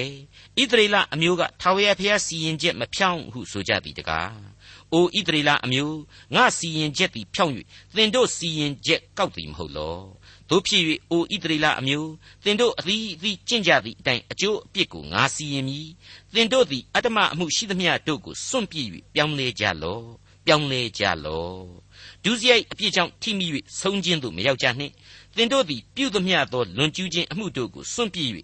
[0.58, 4.32] ဣသရေလအမျိုးကထာဝရဘုရားစီရင်ချက်မဖြောင့်ဟုဆိုကြသည်တကား။
[4.94, 6.00] အိုဣသရေလအမျိုး
[6.36, 7.54] ငါစီရင်ချက်သည်ဖြောင့်၍
[7.96, 9.98] သင်တို့စီရင်ချက်ကောက်သည်မဟုတ်လော။
[10.50, 12.12] တို့ဖြစ်၍အိုဣသရေလအမျိုး
[12.44, 15.88] သင်တို့အသီးအသီးကျင့်ကြသည့်အတိုင်းအကျိုးအပြစ်ကိုငါစီရင်မည်။
[16.34, 20.06] သင်တို့သည်အတ္တမအမှုရှိသမျှတို့ကိုစွန့်ပစ်၍ပြောင်းလဲကြလော့။
[20.46, 21.60] ပြောင်းလဲကြလော့။
[22.24, 23.48] ဒုစရိုက်အပြစ်ကြောင့်ထိမိ၍
[23.80, 24.94] ဆုံးခြင်းသို့မရောက်ကြနှင့်။
[25.36, 28.28] သင်တို့သည်ပြုသမျှသောလွန်ကျူးခြင်းအမှုတို့ကိုစွန့်ပစ်၍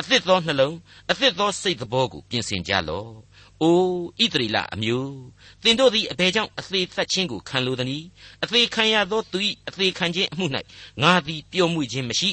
[0.00, 0.76] အသစ်သောနှလုံး
[1.10, 3.10] အသစ်သောစိတ်သဘောကိုပြင်ဆင်ကြလော့။
[3.62, 3.80] အို
[4.22, 5.16] ဣသရေလအမျိုး
[5.62, 8.06] သင်တို့သည်အဘယ်ကြောင့်အသေးသက်ခြင်းကိုခံလိုသနည်း
[8.44, 9.38] အသေးခံရသောသူ၏
[9.68, 10.46] အသေးခံခြင်းအမှု၌
[11.02, 12.30] ငါသည်ပျော်မွေ့ခြင်းမရှိ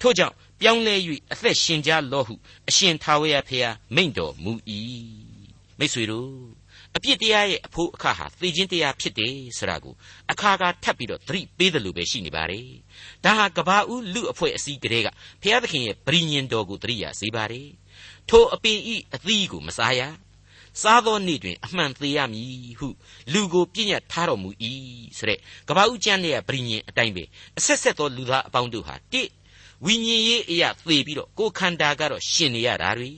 [0.00, 0.94] ထို့ကြောင့်ပြောင်းလဲ၍
[1.32, 2.34] အသက်ရှင်ကြလော့ဟု
[2.68, 4.52] အရှင်ထာဝရဘုရားမိန့်တော်မူ၏
[5.78, 6.62] မိတ်ဆွေတို့
[6.96, 9.94] အပြစ်တရားရဲ့အဖို့အခါဟာသေခြင်းတရားဖြစ်တယ်ဆိုတာကို
[10.32, 12.68] အခါခါထပ်ပြီးတော့သတိပေးတယ်လို့ပဲရှိနေပါတယ်။
[13.24, 15.08] ဒါဟာကဘာဦးလူအဖွဲ့အစည်းကလေးက
[15.42, 17.68] ဘုရားသခင်ရဲ့ဗြိညင်တော်ကိုသတိရစေပါတယ်။
[18.28, 20.00] ထိုအပင်ဤအသီးကိုမစားရ
[20.80, 22.88] စားသောနေ့တွင် အမှန်သေရမည်ဟု
[23.32, 24.50] လူကိုပြည့်ညတ်ထားတော်မူ၏
[25.18, 25.38] ဆိုတဲ့
[25.68, 27.24] ကပ္ပဦးကျမ်းရဲ့ဗြိညင်အတိုင်းပဲ
[27.58, 29.22] အဆက်ဆက်သောလူသားအပေါင်းတို့ဟာတိ
[29.86, 33.10] ဝိညာဉ်ရေးအရာသေပြီးတော့ကိုယ်ခန္ဓာကတော့ရှင်နေရတာတွေ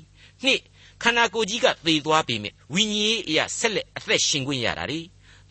[0.45, 0.61] နှစ်
[1.03, 5.01] ခန္ဓာကိုယ်ကြီးကသေသွားပြီမြဝိညာဉ်ရေးအရာဆက်လက်အသက်ရှင်ခွင့်ရတာတွေ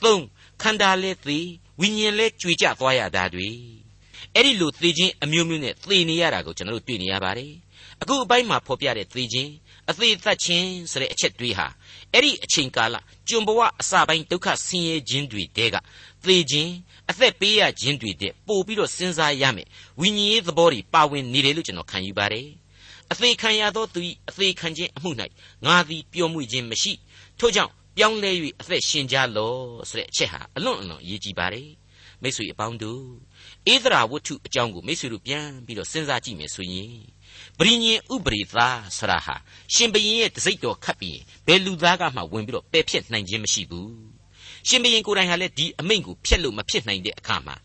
[0.04, 0.24] သုံး
[0.62, 1.40] ခန္ဓာလည်းသေ
[1.82, 3.50] ဝိညာဉ်လည်းကြွေကြသွားရတာတွေ
[4.36, 7.54] အဲ့ဒီလိုသေခြင်းအမျိုးမျိုးနဲ့သေနေရတာကိုကျွန်တော်တို့တွေ့နေရပါတယ်
[8.02, 9.52] အခုအပိုင်းမှာဖော်ပြတဲ့သေခြင်း
[9.90, 11.68] အသေးသက်ခြင်းဆိုတဲ့အချက်တွေးဟာ
[12.14, 12.96] အဲ့ဒီအချိန်ကာလ
[13.28, 15.76] ကျွန်ဘဝအစပိုင်းဒုက္ခဆင်းရဲခြင်းတွေတဲက
[16.24, 16.72] သေခြင်း
[17.10, 19.68] အသက်ပေးရခြင်းတွေတဲ့ပို့ပြီးတော့စဉ်းစားရမယ်
[20.00, 22.48] ဝိညာဉ်ရေးသဘောတွေပါဝင်နေတယ်လို့ကျွန်တော်ခံယူပါတယ်
[23.12, 24.00] အသေးခံရသောသူ၏
[24.30, 25.12] အသေးခံခြင်းအမှု၌
[25.66, 26.94] ငါသည်ပျော်မွေ့ခြင်းမရှိ
[27.40, 29.56] ထို့ကြောင့်ပြောင်းလဲ၍အသက်ရှင်ကြလော
[29.90, 31.70] ဆိုတဲ့အချက်ဟာအလွန်အလွန်အရေးကြီးပါတယ်
[32.22, 33.04] မိတ်ဆွေအပေါင်းတို့
[33.74, 36.96] ဧဒရာဝတ္ထုအကြောင်းကိုမိတ်ဆွေတို့ပြန်ပြီးတော့စဉ်းစားကြည့်မယ်ဆိုရင်
[37.60, 39.36] ပရိညင်ဥပရိသာဆရာဟာ
[39.74, 43.92] ရှင်ဘရင်ရဲ့တစိ့တော်ခတ်ပြီးဘယ်လူသားကမှဝင်ပြီးတော့ပယ်ဖြစ်နိုင်ခြင်းမရှိဘူး
[44.68, 47.56] ရှင်ဘရင်ကိုယ်တိုင်ဟာလည်းဒီအမိန့်ကိုဖျက်လို့မဖြစ်နိုင်တဲ့အခါမှာ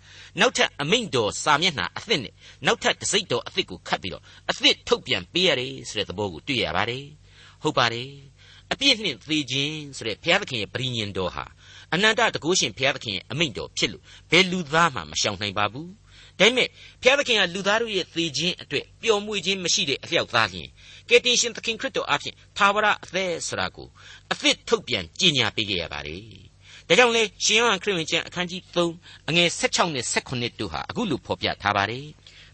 [0.40, 2.34] နောက်ထပ်အမိန့်တော်စာမျက်နှာအသစ်နဲ့
[2.66, 7.04] နောက်ထပ်တစိ့တော်အသစ်ကိုခတ်ပြီးတော့အသစ်ထုတ်ပြန်ပေးရတယ်ဆိုတဲ့သဘောကိုတွေ့ရပါတယ်
[7.62, 8.10] ဟုတ်ပါတယ်
[8.72, 11.44] အပြည့်နှင့်သေခြင်းဆိုတဲ့ဘုရားသခင်ရဲ့ပရိညင်တော်ဟာ
[11.94, 15.90] အနန္တတကုရှင်ဘုရားသခင်ရဲ့အမိန့်တော်ဖြစ်လို့ဘယ်လူသားမှမရှောင်နိုင်ပါဘူး
[16.38, 16.68] ဒါပေမဲ့
[17.02, 20.68] ဘုရားသခင်ကလူသားတို့ရဲ့သေခြင်းအတွက်ပျော်မွေ့ခြင်းမရှိတဲ့အလျောက်သားလျင်
[21.08, 23.88] ကယ်တင်ရှင်သခင်ခရစ်တော်အဖင်သာဝရအသက်ဆိုတာကို
[24.32, 26.22] အသစ်ထုတ်ပြန်ကြီးညာပေးခဲ့ရပါတယ်
[26.88, 32.06] ဒါကြောင့်လေရှင်ယောဟန်ခရစ်ဝင်ကျမ်းအခန်းကြီး3အငယ်16နဲ့18တို့ဟာအခုလိုဖော်ပြထားပါတယ်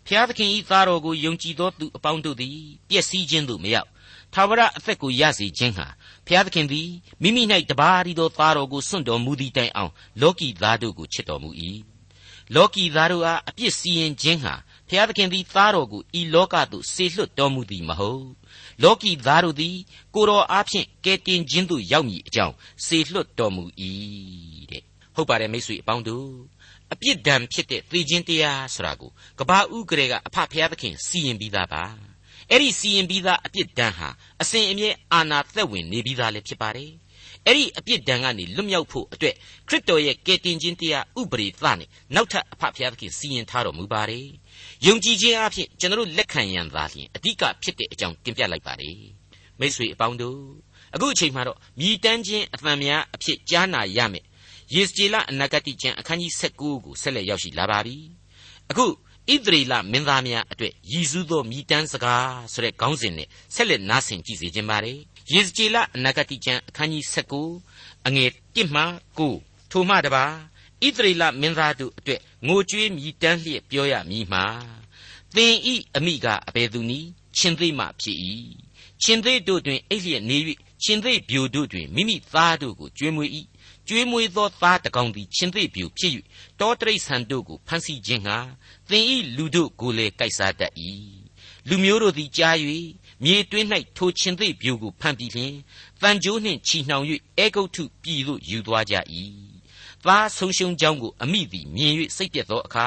[0.06, 2.56] ဖျားသခင်ဤသားတော်ကိုယုံကြည်သောသူအပေါင်းတို့သည်
[2.88, 3.88] ပျက်စီးခြင်းသို့မရောက်
[4.34, 5.86] သာဝရအသက်ကိုရစေခြင်းဟာ
[6.26, 6.90] ဖျားသခင်သည်
[7.22, 11.50] မိမိ၌တပါးရီသောသားတော်ကိုစွန့်တော်မူသည့်တိုင်အောင်လောကီသားတို့ကိုချစ်တော်မူ၏
[12.54, 14.54] လောကီသားတို့အားအပြစ်စီရင်ခြင်းဟာ
[14.88, 18.26] ဖျားသခင်သည်သားတော်ကိုဤလောကသို့ဆေလွတ်တော်မူသည်မဟုတ်
[18.82, 19.76] လောကီသားတို့သည်
[20.14, 22.54] ကိုတော်အားဖြင့်ကယ်တင်ခြင်းသို့ရောက်မည်အကြောင်း
[22.86, 23.64] ဆေလွတ်တော်မူ၏
[24.70, 24.82] တဲ့
[25.14, 26.28] ဟုတ်ပါတယ်မိတ်ဆွေအပေါင်းတို့
[26.92, 32.13] အပြစ်ဒဏ်ဖြစ်တဲ့သေခြင်းတရားဆိုတာကိုကဘာဥကရေကအဖဖျားသခင်စီရင်ပြီးသားပါ
[32.54, 34.08] အဲ့ဒီစီရင်ပြီးသားအပြစ်ဒဏ်ဟာ
[34.42, 36.90] အစဉ်အမြဲအာနာသက်ဝင်နေပြီးသားလည်းဖြစ်ပါတယ်
[37.46, 39.34] အဲ့ဒီအပြစ်ဒဏ်ကနေလွတ်မြောက်ဖို့အတွက်
[39.68, 44.26] ခရစ်တော်ရဲ့ကယ်တင်ခြင်းတရားဥပရိသနဲ့နောက်ထပ်အဖဖျားသခင်စီရင်ထားတော်မူပါတယ်
[44.86, 48.98] ယုံကြည်ခြင်းအဖြစ်ကျွန်တော်လက်ခံရန်သာလျှင်အဓိကဖြစ်တဲ့အကြောင်းတင်ပြလိုက်ပါတယ်
[49.58, 50.40] မိတ်ဆွေအပေါင်းတို့
[50.94, 54.24] အခုအချိန်မှာတော့မြည်တမ်းခြင်းအသံများအဖြစ်ကြားနာရမယ်
[54.74, 57.96] ယေစကြည်လအနာဂတိကျမ်းအခန်းကြီး19ကိုဆက်လက်ရောက်ရှိလာပါပြီ
[58.70, 58.86] အခု
[59.32, 64.98] ဣသရေလမင်းသားများအတွက်ရည်စူးသောမြည်တမ်းစကားဆိုတဲ့ခေါင်းစဉ်နဲ့ဆက်လက်နားဆင်ကြည့်စေခြင်းပါတယ်
[65.32, 67.04] ယေဇကျေလအနာဂတိကျမ်းအခန်းကြီး
[67.54, 68.82] 19အငယ်1မှ
[69.26, 70.24] 9ထိုမှတပါ
[70.84, 74.44] ဣသရေလမင်းသားတို့အတွက်ငိုကြွေးမြည်တမ်းလျက်ပြောရမည်မှာ
[75.34, 77.08] သင်ဤအမိကအဘယ်သူနည်း
[77.38, 78.18] ရှင်သေးမှဖြစ်၏
[79.02, 80.38] ရှင်သေးတို့တွင်အိပ်လျက်နေ၍
[80.84, 83.30] ရှင်သေးပြိုတို့တွင်မိမိသားတို့ကိုကျွေးမွေး၏
[83.88, 86.12] ကျွေးမွေးသောသားတကောင်သည်ရှင်သေးပြိုဖြစ်၍
[86.60, 88.38] တောတရိษံတို့ကိုဖမ်းဆီးခြင်းဟာ
[88.88, 90.72] သင်ဤလူတို့ကိုလည်းကိုက်စားတတ်၏
[91.68, 92.56] လူမျိုးတို့သည်ကြား၍
[93.24, 95.54] မြေတွင်း၌ထိုချင်းသိပြိုကိုဖန်ပြီးလျှင်
[96.00, 97.04] တန်ကြိုးနှင့်ချီနှောင်၍
[97.38, 98.94] အေဂုတ်ထုပြည်သို့ယူသွားကြ၏
[100.06, 102.86] သားဆုံးရှုံးကြောင်းကိုအမိသည်မြင်၍စိတ်ပြတ်သောအခါ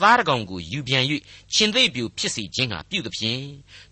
[0.00, 1.04] သားတကောင်ကိုယူပြန်၍
[1.54, 3.42] ချင်းသိပြိုဖြစ်စေခြင်းဟာပြုသဖြင့်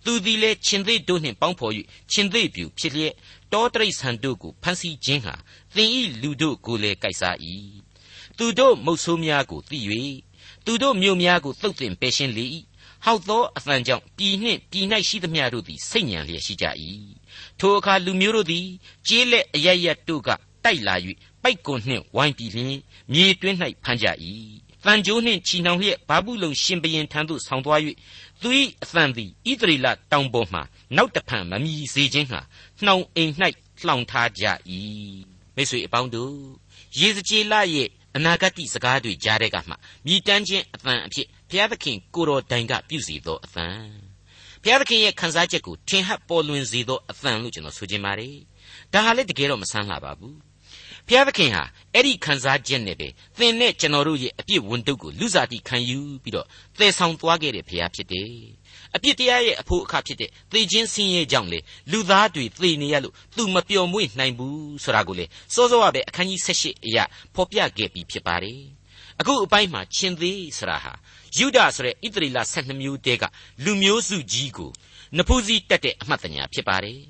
[0.05, 1.73] သူသည်လည်းချင်းသိတို့နှင့်ပေါင်းဖော်၍
[2.13, 3.15] ချင်းသိပြိုဖြစ်လျက်
[3.53, 5.35] တောတရိษံတို့ကိုဖန်ဆီးခြင်းဟာ
[5.75, 7.37] သင်ဤလူတို့ကိုလည်းကိုက်စား၏
[8.39, 9.79] သူတို့မုတ်ဆိုးများကိုသိ၍
[10.65, 12.45] သူတို့မြို့များကိုသုတ်သင်ပယ်ရှင်းလေ၏
[13.05, 16.67] ဟောက်သောအသံကြောင့်ပြည်နှင့်ပြည်၌ရှိသမျှတို့သည်စိတ်ညံလျက်ရှိကြ၏
[17.59, 18.67] ထိုအခါလူမျိုးတို့သည်
[19.09, 20.29] ကြေးလက်အရရတို့က
[20.65, 20.95] တိုက်လာ၍
[21.47, 22.77] ပိုက်ကွန်နှင့်ဝိုင်းပြီးလျှင်
[23.13, 24.07] မြေတွင်း၌ဖမ်းကြ၏
[24.85, 27.81] တန်ကြိုးနှင့်ချီနှောင်လျက်ဘာဘူးလုံရှင်ဘရင်ထံသို့ဆောင်သွား၍
[28.43, 28.49] သူ၏
[28.83, 30.61] အသံသည်ဣသရေလတောင်ပေါ်မှ
[30.97, 32.41] နောက်တဖန်မမြည်စေခြင်းဟာ
[32.85, 33.33] နှောင်အိမ်၌
[33.87, 34.45] လှောင်ထားကြ၏
[35.57, 36.37] မိတ်ဆွေအပေါင်းတို့
[36.99, 39.75] ယေဇကျေလရဲ့အနာဂတ်စကားတွေကြားတဲ့ကမှ
[40.07, 43.67] မြည်တမ်းခြင်းအသံအဖြစ်ဘုရားသခင်ကိုတော်တိုင်ကပြုစီသောအသံ
[44.63, 48.37] ဘုရားသခင်ရဲ့ခံစားချက်ကိုထင်ဟပ်ပေါ်လွင်စေသောအသံလို့ကျွန်တော်ဆိုချင်ပါတယ်
[48.93, 50.37] ဒါဟာလည်းတကယ်တော့မဆန်းလှပါဘူး
[51.09, 51.63] ဘုရားသခင်ဟာ
[51.95, 56.47] အဲ့ဒီခံစားချက်နဲ့ပဲသင်နဲ့ကျွန်တော်တို့ရဲ့အပြစ်ဝန်တုပ်ကိုလူစားတိခံယူပြီးတော့
[56.79, 58.31] သယ်ဆောင်သွားခဲ့တဲ့ဘုရားဖြစ်တယ်
[58.95, 61.59] အပြစ်တရားရဲ့အဖို့အခါဖြစ်တဲ့သေခြင်းဆင်းရဲကြောင့်လေ
[61.91, 68.61] လူသားတွေသေနေရလို့သူမပျော်မွေ့နိုင်ဘူးဆိုတာကိုလေစောစောကပဲအခန်းကြီး78အရာဖော်ပြခဲ့ပြီးဖြစ်ပါတယ်
[69.21, 70.93] အခုအပိုင်းမှာရှင်သေးဆရာဟာ
[71.37, 73.25] ယုဒဆိုတဲ့ဣသရေလ12မျိုးတဲက
[73.65, 74.71] လူမျိုးစုကြီးကို
[75.17, 77.01] နဖူးစည်းတက်တဲ့အမှတ်တညာဖြစ်ပါတယ်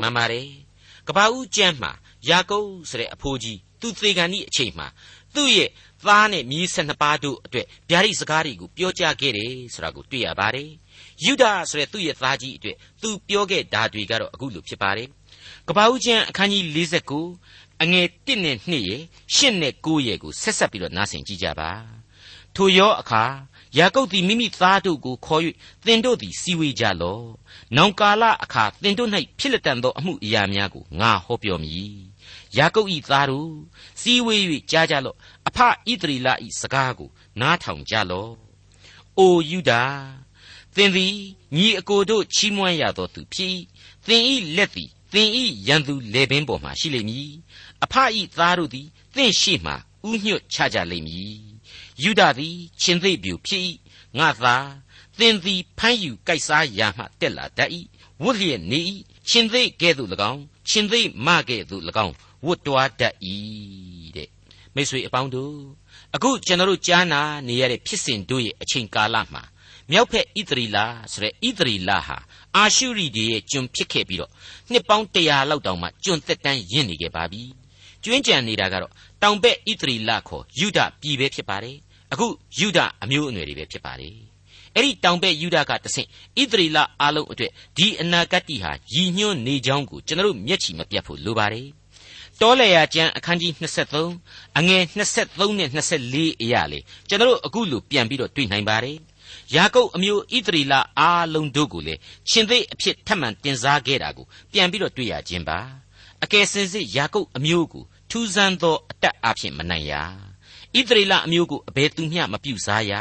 [0.00, 0.48] မှန်ပါတယ်
[1.08, 1.92] ကဘာဦးကျမ်းမှာ
[2.28, 4.86] ယာကုပ်ဆိုတဲ့အဖိုးကြီးသူသေကန်ဤအချိန်မှာ
[5.34, 5.70] သူ့ရဲ့
[6.04, 10.70] သားနဲ့မြေး၁၂ပါးတို့အတွက်ဗျာဒိတ်စကားတွေကိုပြောကြားခဲ့တယ်ဆိုတာကိုတွေ့ရပါတယ်
[11.24, 15.08] ယုဒဆိုတဲ့သူ့ရဲ့သားကြီးအတွက်သူပြောခဲ့တာတွေကတော့အခုလိုဖြစ်ပါတယ်
[15.68, 16.64] ကပ္ပဦးကျမ်းအခန်းကြီး
[17.24, 19.02] 49အငယ်1နဲ့2ရဲ့
[19.34, 21.70] 8နဲ့9ရဲ့ကိုဆက်ဆက်ပြီးတော့နားဆင်ကြည့်ကြပါ
[22.56, 23.24] ထိုရောအခါ
[23.76, 25.42] ယာကုပ်သည်မိမိသားတို့ကိုခေါ်၍
[25.86, 27.26] သင်တို့သည်စီဝေကြလော့။
[27.76, 31.92] နောင်ကာလအခါသင်တို့၌ဖြစ်လက်တန်သောအမှုအရာများကိုငါဟောပြောမည်။
[32.56, 33.52] ယာကုပ်၏သားတို့
[34.00, 34.36] စီဝေ၍
[34.70, 35.16] ကြားကြလော့။
[35.48, 35.68] အဖဣ
[36.00, 36.28] သရီလ၏
[36.60, 38.32] စကားကိုနားထောင်ကြလော့။
[39.18, 39.82] အိုယူဒာ
[40.74, 41.16] သင်သည်
[41.56, 43.52] ညီအကိုတို့ချီးမွမ်းရသောသူဖြစ်၏။
[44.06, 44.22] သင်၏
[44.56, 45.28] လက်သည်သင်၏
[45.66, 47.30] ရန်သူလေပင်ပေါ်မှာရှိလိမ့်မည်။
[47.84, 47.94] အဖ၏
[48.36, 49.72] သားတို့သည်သင်ရှိမှ
[50.08, 51.38] ဥညွတ်ချကြလိမ့်မည်။
[52.02, 53.62] ယူဒသည်ရှင်သေပြူဖြစ်၏
[54.18, 54.56] ငါသာ
[55.18, 57.70] သင်သည်ဖမ်းယူကြိုက်စားရာမှတက်လာတတ်၏
[58.22, 58.80] ဝတ်လျက်နေ၏
[59.30, 62.14] ရှင်သေကဲ့သို့၎င်းရှင်သေမကဲ့သို့၎င်း
[62.46, 63.14] ဝတ်တွားတတ်၏
[64.16, 64.28] တဲ့
[64.74, 65.54] မိတ်ဆွေအပေါင်းတို့
[66.14, 69.42] အခုကျွန်တော်တို့ကြားနာနေရတဲ့ဖြစ်စဉ်တို့ရဲ့အချိန်ကာလမှာ
[69.90, 72.16] မြောက်ဖက်ဣသရီလာဆိုတဲ့ဣသရီလာဟာ
[72.56, 74.30] အာရှုရိတွေရဲ့ကျွန်ဖြစ်ခဲ့ပြီးတော့
[74.70, 77.42] နှစ်ပေါင်း100လောက်တောင်မှကျွန်သက်တမ်းရင့်နေခဲ့ပါပြီ
[78.04, 81.76] ကျွင်းကြံနေတာကတော့တောင်ဘက်ဣသရီလခေါ်ယူဒပြည်ပဲဖြစ်ပါတယ်
[82.12, 82.26] အခု
[82.58, 84.16] ယူဒအမျိုးအနွယ်တွေပဲဖြစ်ပါတယ်
[84.74, 86.08] အဲ့ဒီတောင်ဘက်ယူဒကတဆင့်
[86.40, 91.68] ဣသရေလအားလုံးအတွက်ဒီအနာဂတ်တိဟာရည်ညွှန်းနေကြောင်းကိုကျွန်တော်မျက်ခြေမပြတ်ဖို့လိုပါတယ်
[92.40, 93.52] တောလေယာကျမ်းအခန်းကြီး
[94.04, 95.68] 23အငယ်23နဲ့
[96.08, 98.96] 24အရာလေကျွန်တော်အခုလိုပြန်ပြီးတော့တွေ့နိုင်ပါတယ်
[99.54, 105.58] ယာကုပ်အမျိုးဣသရေလအားလုံးတို့ကိုလည်းရှင်သေအဖြစ်ထပ်မံတင်စားခဲ့တာကိုပြန်ပြီးတော့တွေ့ရခြင်းပါ
[106.24, 110.27] အကယ်စင်စစ်ယာကုပ်အမျိုးကိုထူးဆန်းသောအတတ်အဖြစ်မနိုင်ရာ
[110.78, 112.92] ဣသရေလအမျိုးကိုအဘယ်သူမျှမပြုစားရ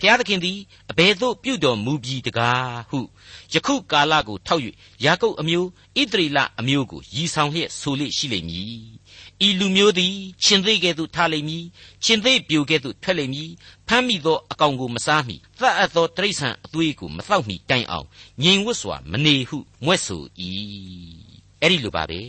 [0.00, 0.58] ဖျားသခင်သည်
[0.90, 3.00] အဘယ်သို့ပြုတော်မူပြီးတကားဟု
[3.52, 4.62] ယခုကာလကိုထောက်၍
[5.04, 5.68] ယာကုပ်အမျိုး
[6.00, 8.84] ဣသရေလအမျိုးကိုရည်ဆောင်လျက်ဆိုလိရှိလိမ့်မည်
[9.46, 11.64] ဤလူမျိုးသည်ရှင်သေးကဲ့သို့ထားလိမ့်မည်
[12.04, 13.50] ရှင်သေးပြိုကဲ့သို့ထွက်လိမ့်မည်
[13.88, 18.06] ဖမ်းမိသောအကောင်ကိုမစားမီသတ်အပ်သောတိရစ္ဆာန်အသွေးကိုမသောက်မီတိုင်အောင်
[18.42, 20.22] ငြိမ်ဝတ်စွာမနေဟုမွဲ့ဆို၏
[21.60, 22.20] အဲ့ဒီလိုပါပဲ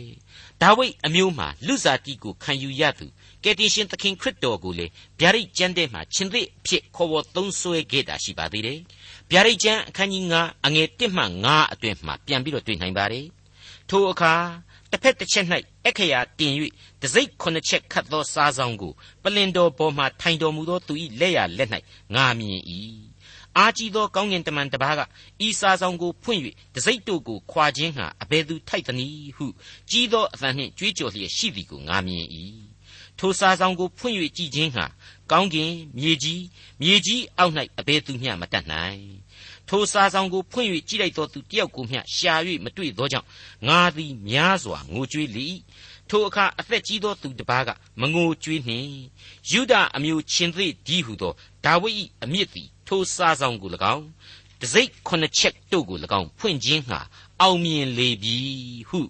[0.60, 3.06] ဒါဝိဒ်အမျိုးမှာလူစားတိကိုခံယူရသူ
[3.44, 4.86] ကယ်တင်ရှင်သခင်ခရစ်တော်ကိုလေ
[5.20, 8.78] ဗျာဒိတ်ကျမ်းထဲမှာရှင်သေအဖြစ်ခေါ်ဝေါ်သုံးဆွဲခဲ့တာရှိပါသေးတယ်။
[9.30, 13.26] ဗျာဒိတ်ကျမ်းအခန်းကြီး9အငယ်1မှ9အတွင်မှာပြန်ပြီးတော့တွေ့နိုင်ပါတယ်။
[13.88, 14.34] ထိုအခါ
[14.90, 15.46] တစ်ဖက်တစ်ချက်၌
[15.86, 16.52] အခရာတင်၍
[17.02, 21.70] တစိ့ခုနှစ်ချက်ခတ်သောစားဆောင်ကိုပလင်တော်ပေါ်မှထိုင်တော်မူသောသူ၏လက်ရလက်၌
[22.14, 22.62] ငါမြင်၏။
[23.58, 25.00] အာကြီးသောကောင်းကင်တမန်တစ်ပါးက
[25.46, 26.40] ဤစားဆောင်ကိုဖွင့်၍
[26.74, 29.46] တစိ့တို့ကိုခွာခြင်းဟာအဘယ်သူထိုက်သနည်းဟု
[29.90, 32.26] ကြီးသောအသံနှင့်ကြွေးကြော်လျက်ရှိသည်ကိုငါမြင်၏
[33.24, 34.84] ထိုစာဆောင်ကိုဖွင့်၍ကြည်ခြင်းဟာ
[35.30, 36.42] ကောင်းကင်မြေကြီး
[36.82, 39.02] မြေကြီးအောက်၌အဘယ်သူမျှမတတ်နိုင်
[39.68, 43.28] ထိုစာဆောင်ကိုဖွင့်၍ကြည်လိုက်သောသူတယောက်ကိုမျှရှာ၍မတွေ့သောကြောင့်
[43.68, 45.48] ငါသည်များစွာငိုကြွေးလိ
[46.10, 48.90] ထိုအခါအသက်ကြီးသောသူတစ်ပါးကမငိုကြွေးနှင့်
[49.50, 51.32] ယူဒအမျိုးချင်းသေးဒီဟုသော
[51.64, 54.06] ဒါဝိဒ်၏အမြင့်သည်ထိုစာဆောင်ကို၎င်း
[54.60, 57.00] တစိ့ခုနှစ်ချက်တို့ကို၎င်းဖွင့်ခြင်းဟာ
[57.40, 58.36] အောင်မြင်လေပြီ
[58.88, 59.00] ဟု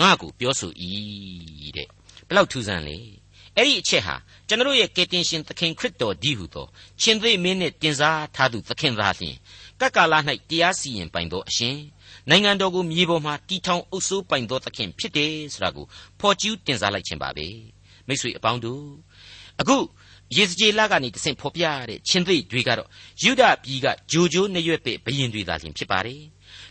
[0.00, 0.72] ငါကိုပြောဆို၏
[1.76, 1.88] တဲ့
[2.28, 2.98] ဘလောက်ထူးဆန်းလေ
[3.58, 4.14] အဲ့ဒီအချက်ဟာ
[4.48, 6.66] ကျွန်တော်ရဲ့ကယ်တင်ရှင်သခင်ခရစ်တော်ဒီဟုသော
[7.02, 9.36] ရှင်သေမင်းနဲ့တင်စားထားသူသခင်သားလျှင်
[9.80, 10.18] ကကလာ၌
[10.50, 11.76] တရားစီရင်ပိုင်သောအရှင်
[12.28, 15.86] နိုင်ငံတော်ကိုမြေပေါ်မှာတီထောင်အုပ်စိုးပိုင်သောသခင်ဖြစ်တယ်ဆိုတာကို
[16.20, 17.46] ဖော်ကျူးတင်စားလိုက်ခြင်းပါပဲ
[18.06, 18.84] မိတ်ဆွေအပေါင်းတို့
[19.60, 19.76] အခု
[20.36, 22.88] ယေစကျေလကနေတဆင့်ဖော်ပြရတဲ့ချင်းသိတွေကတော့
[23.22, 26.22] ယူဒပြည်ကဂျိုဂျိုနှရွက်ပဲဘယင်တွေသာလျှင်ဖြစ်ပါတယ်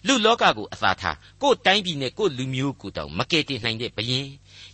[0.08, 4.28] လူလောကကိုအသာထားကိုယ်တိုင်းပြည်နဲ့ကိုယ်လူမျိုးကိုတောင်မကယ်တင်နိုင်တဲ့ဘယင်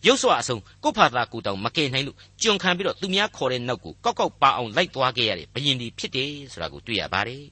[0.07, 7.43] ရုပ်စွာအဆုံးကိုယ့်ဖာသာကိုတောင်မကယ်နိုင်လို့ကြုံခံပြီးတော့သူများခေါ်တဲ့နောက်ကိုကောက်ကောက်ပါအောင်လိုက်သွားခဲ့ရတဲ့ဘယင်ဒီဖြစ်တယ်ဆိုတာကိုတွေ့ရပါတယ်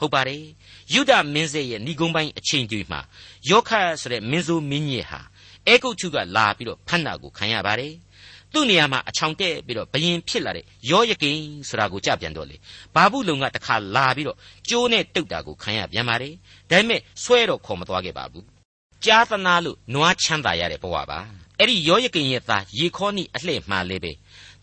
[0.00, 0.42] ဟုတ်ပါတယ်
[0.92, 3.00] ယုဒမင်းစေရဲ့ဏိဂုံးပိုင်းအချိန်တွေမှာ
[3.50, 5.20] ယောခတ်ဆိုတဲ့မင်းဆိုးမင်းကြီးဟာ
[5.66, 7.94] အဲဂုတ်ထုကလာပြီးတော့ဖမ်းတာကိုခံရပါတယ်
[8.52, 12.56] သူ့နေရာမှာအချောင်တဲ့ပြီးတော့ဘယင်ဖြစ်လာတဲ့ယောယကိန်ဆိုတာကိုကြပြန်တော့လေ
[12.94, 14.38] ဘာဘူးလုံကတခါလာပြီးတော့
[14.68, 16.34] ကျိုးနဲ့တုတ်တာကိုခံရပြန်ပါတယ်
[16.70, 18.46] ဒါပေမဲ့ဆွဲတော့ခေါ်မသွားခဲ့ပါဘူး
[19.04, 24.12] ကြားသနာလို့နွားချမ်းသာရတဲ့ဘဝပါ အဲ့ဒီယောယကိန်ရဲ့သားရေခေါနိအလှဲ့မှားလေးပဲ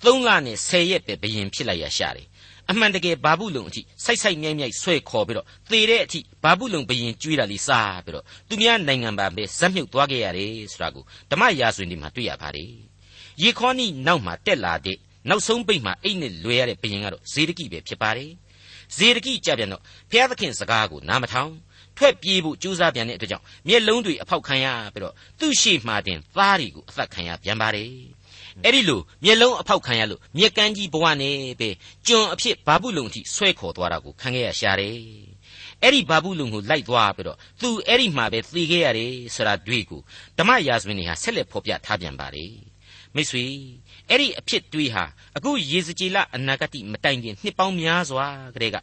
[0.06, 2.28] သုံးလနဲ့ဆယ်ရက်ပဲဘယင်ဖြစ်လိုက်ရရှာတယ်
[2.69, 12.71] အမှန်တကယ်ဘာဘူးလုံအထိစိုက်စိုက်မြိုက်မြိုက်ဆွဲခေါ်ပြီးတော့သေတဲ့အထိဘာဘူးလုံဘယင်ကျွေးတာလေးစားပြီးတော့သူများနိုင်ငံပါပဲဇက်မြုပ်သွားခဲ့ရတယ်ဆိုတာကိုဓမ္မရာဇဝင်ဒီမှာတွေ့ရပါတယ်
[13.41, 14.97] ယေခေါနိနောက်မှာတက်လာတဲ့
[15.30, 18.32] နောက်ဆုံးပိတ်မှာအိတ်နဲ့လွယ်ရတဲ့ဘယင်ကတော့ဇေဒကိပဲဖြစ်ပါတယ်
[18.97, 21.52] ဇေဒကိကြပြန်တော့ဘုရားသခင်စကားကိုနားမထောင်
[22.00, 27.92] ထွက်ပြေးဖို့ကြိုးစားပြန်တဲ့အတွက်ကြောင့်မျက်လုံးတွေအဖောက်ခံရပြီးတော့သူ့ရှေ့မှာတင်သားတွေကိုအသက်ခံရပြန်ပါတယ်
[28.64, 31.70] အဲ့ဒီလိုမျက်လုံးအဖောက်ခံရလို့မျက်ကန်းကြီးဘဝနဲ့ပဲ
[32.08, 34.98] ကျွန်အဖြစ်ဘာဘူးလုံအထိဆွဲခေါ်သွားတာကိုခံခဲ့ရရှာတယ်
[35.84, 40.02] အဲ့ဒီဘာဘူးလုံကိုလိုက်သွားပြီးတော့သူအဲ့ဒီမှာပဲသေခဲ့ရတယ်ဆိုတာတွေ့ကို
[40.38, 42.54] ဓမ္မရာဇဝင်တွေဟာဆက်လက်ဖော်ပြထားပြန်ပါတယ်
[43.16, 43.46] မိတ်ဆွေ
[44.10, 45.04] အဲ့ဒီအဖြစ်တွေးဟာ
[45.38, 48.78] အခုယေဇကျေလအနာဂတိမတိုင်ခင်နှစ်ပေါင်းများစွာကတည်းက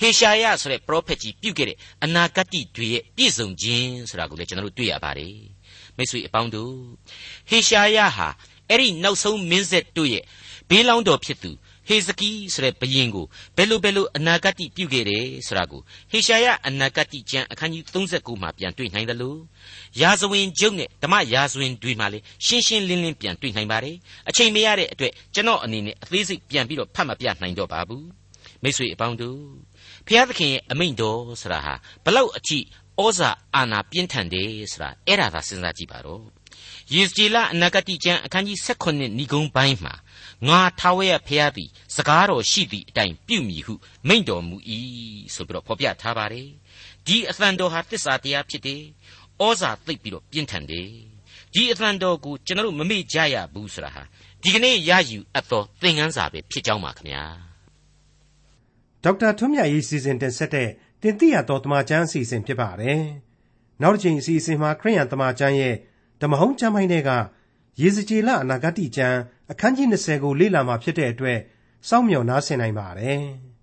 [0.00, 5.36] ဟေရှာယဆိုတဲ့ပရောဖက်ကြီးပြုခဲ့တဲ့အနာဂတ်တွေရဲ့ပြည့်စုံခြင်းဆိုတာကိုလည်းကျွန်တော်တို့တွေ့ရပါတယ်
[5.96, 6.74] မိတ်ဆွေအပေါင်းတို့
[7.50, 8.28] ဟေရှာယဟာ
[8.70, 10.24] အဲ့ဒီနောက်ဆုံးမင်းဆက်တို့ရဲ့
[10.68, 11.50] ဘေးလောင်းတော်ဖြစ်သူ
[11.88, 19.38] ဟေဇကိဆိုတဲ့ဘုရင်ကိုဘယ်လိုဘယ်လိုအနာဂတ်ပြုခဲ့တယ်ဆိုတာကိုဟေရှာယအနာဂတ်ကျမ်းအခန်းကြီး39မှာပြန်တွေ့နိုင်တယ်လို့
[20.00, 23.96] ရာဇဝင်ကျုပ်နဲ့ဓမ္မရာဇဝင်တွေမှာလေရှင်းရှင်းလင်းလင်းပြန်တွေ့နိုင်ပါတယ်
[24.28, 28.06] အချိန်မရတဲ့အတွက်ကျွန်တော်အနေနဲ့အသေးစိတ်ပြန်ပြီးတော့ဖတ်မပြနိုင်တော့ပါဘူး
[28.62, 29.40] မိတ်ဆွေအပေါင်းတို့
[30.06, 32.58] ဖျားသခင်ရဲ့အမိန့်တော်ဆိုတာဟာဘလောက်အထိ
[33.00, 36.22] ဩဇာအာဏာပြင်းထန်တယ်ဆိုတာအဲ့ဒါသာစဉ်းစားကြည့်ပါတော့
[36.92, 39.94] ယေဇကျေလအနာဂတိကျမ်းအခန်းကြီး16ဏီကုန်းပိုင်းမှာ
[40.48, 43.74] ငါထာဝရဘုရားသည်စကားတော်ရှိသည့်အတိုင်းပြုမည်ဟု
[44.08, 44.56] မိန့်တော်မူ၏
[45.34, 46.48] ဆိုပြီးတော့ဖော်ပြထားပါတယ်
[47.06, 48.82] ဒီအသံတော်ဟာတစ္ဆာတရားဖြစ်တယ်
[49.40, 50.88] ဩဇာသိပ်ပြီးတော့ပြင်းထန်တယ်
[51.54, 54.02] ဒီအသံတော်ကိုကျွန်တော်တို့မမေ့ကြရဘူးဆိုတာဟာ
[54.42, 57.24] ဒီကနေ့ရယူအပ်သောသင်ခန်းစာပဲဖြစ်ကြောင်းပါခင်ဗျာ
[59.04, 60.68] ဒေါက်တာထွန်းမြတ်ရေးစီစဉ်တင်ဆက်တဲ့
[61.02, 63.00] တင်ပြတော်တမချန်းအစီအစဉ်ဖြစ်ပါတယ်
[63.82, 65.74] နောက်တစ်ချိန်အစီအစဉ်မှာခရိယန်တမချန်းရဲ့
[66.20, 67.10] ဓမ္မဟောင်းကျမ်းပိုင်းတွေက
[67.80, 69.18] ရေစကြည်လအနာဂတိကျမ်း
[69.50, 71.38] အခန်းကြီး20ကိုလေ့လာမှာဖြစ်တဲ့အတွက်
[71.88, 73.22] စောင့်မျှော်နားဆင်နိုင်ပါတယ်။